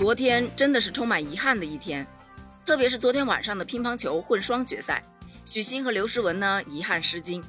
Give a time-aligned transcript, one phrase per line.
[0.00, 2.06] 昨天真的是充满遗憾的一天，
[2.64, 5.04] 特别是昨天晚上的乒乓球混双决赛，
[5.44, 7.44] 许昕和刘诗雯呢遗憾失金。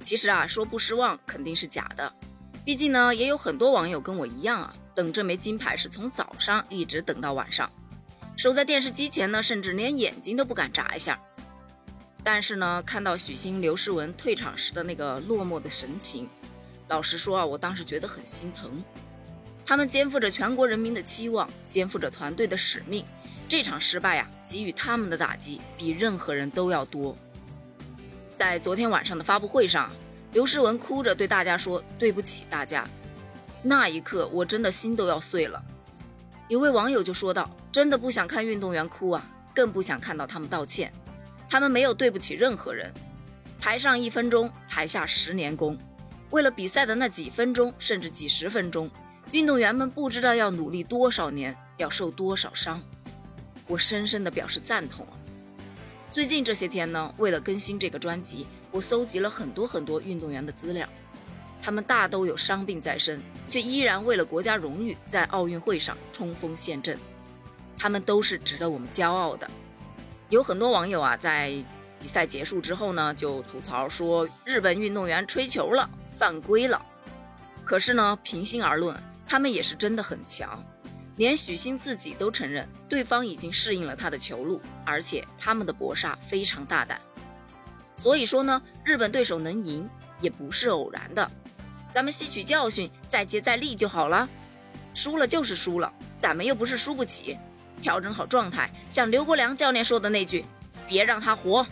[0.00, 2.14] 其实啊，说不失望肯定是假的，
[2.64, 7.68] 毕竟呢，也有很多网友跟我一样啊，等这枚金牌是从早上一直等到晚上，
[8.36, 11.20] 守在电视机前呢，甚至连眼睛都不敢眨一下。
[12.22, 16.28] 但是呢，看到许昕、刘诗雯退场时的那个落寞的神情，
[16.86, 18.80] 老实说啊，我当时觉得很心疼。
[19.64, 23.04] 他们肩负着全国人民的期望，肩负着团队的使命，
[23.48, 27.16] 这场失败呀，给予他们的打击比任何人都要多。
[28.36, 29.90] 在昨天晚上的发布会上，
[30.32, 32.86] 刘诗雯哭着对大家说：“对不起，大家。”
[33.62, 35.62] 那一刻，我真的心都要碎了。
[36.48, 40.92] 有位网友就说道：“真的不想看运动员哭啊，更不想看到他们道歉。
[41.48, 42.92] 他们没有对不起任何人。
[43.60, 45.78] 台上一分钟，台下十年功。
[46.30, 48.90] 为了比赛的那几分钟，甚至几十分钟，
[49.32, 52.80] 运动员们不知道要努力多少年，要受多少伤。
[53.66, 55.16] 我深深的表示赞同啊！”
[56.12, 60.86] 最近这些天呢，为了更新这个专辑，我搜集了很多很多运动员的资料，
[61.62, 66.98] 他们大都有伤病在身，却依然为了国家荣誉在奥运会上冲锋陷阵，
[67.78, 69.50] 他们都是值得我们骄傲的。
[70.28, 71.52] 有很多网友啊，在
[71.98, 75.88] 比赛结束之后呢，就吐槽说日本运动员吹球了，
[76.18, 76.84] 犯规了。
[77.72, 78.94] 可是呢，平心而论，
[79.26, 80.62] 他们也是真的很强。
[81.16, 87.00] 连许昕自己都承认，对方已经适应了他的球路，而且他们的搏杀非常大胆。
[87.96, 89.88] 所以说呢，日本对手能赢
[90.20, 91.30] 也不是偶然的。
[91.90, 94.28] 咱们吸取教训，再接再厉就好了。
[94.92, 97.38] 输了就是输了，咱们又不是输不起。
[97.80, 100.44] 调整好状态，像刘国梁教练说的那句
[100.86, 101.66] ：“别让他活。”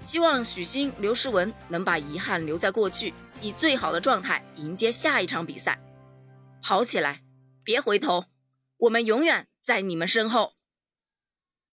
[0.00, 5.78] 希望许昕、刘诗雯能把遗憾留在过去，以最好的状态迎接下一场比赛，
[6.62, 7.22] 跑起来！
[7.64, 8.24] 别回头，
[8.78, 10.57] 我们永远在你们身后。